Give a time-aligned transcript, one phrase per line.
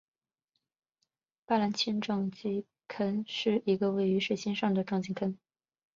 [1.45, 5.37] 巴兰钦撞击坑是一个位于水星上的撞击坑。